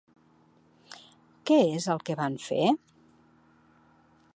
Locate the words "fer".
2.49-2.67